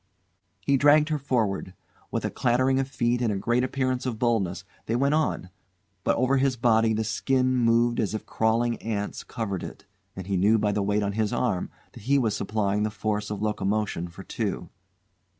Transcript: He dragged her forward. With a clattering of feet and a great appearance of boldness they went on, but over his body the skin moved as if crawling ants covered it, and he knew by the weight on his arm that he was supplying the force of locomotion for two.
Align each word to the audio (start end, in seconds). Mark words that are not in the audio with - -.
He 0.61 0.77
dragged 0.77 1.09
her 1.09 1.19
forward. 1.19 1.75
With 2.09 2.25
a 2.25 2.31
clattering 2.31 2.79
of 2.79 2.87
feet 2.87 3.21
and 3.21 3.31
a 3.31 3.37
great 3.37 3.63
appearance 3.63 4.07
of 4.07 4.17
boldness 4.17 4.63
they 4.87 4.95
went 4.95 5.13
on, 5.13 5.51
but 6.03 6.15
over 6.15 6.37
his 6.37 6.55
body 6.57 6.91
the 6.91 7.03
skin 7.03 7.55
moved 7.55 7.99
as 7.99 8.15
if 8.15 8.25
crawling 8.25 8.77
ants 8.77 9.23
covered 9.23 9.61
it, 9.61 9.85
and 10.15 10.25
he 10.25 10.37
knew 10.37 10.57
by 10.57 10.71
the 10.71 10.81
weight 10.81 11.03
on 11.03 11.11
his 11.11 11.31
arm 11.31 11.69
that 11.91 12.01
he 12.01 12.17
was 12.17 12.35
supplying 12.35 12.81
the 12.81 12.89
force 12.89 13.29
of 13.29 13.43
locomotion 13.43 14.07
for 14.07 14.23
two. 14.23 14.69